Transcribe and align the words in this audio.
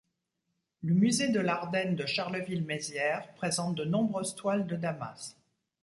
Le 0.81 0.95
Musée 0.95 1.27
de 1.29 1.39
l'Ardenne 1.39 1.95
de 1.95 2.07
Charleville-Mézières 2.07 3.31
présente 3.35 3.75
de 3.75 3.85
nombreuses 3.85 4.33
toiles 4.33 4.65
de 4.65 4.75
Damas. 4.75 5.35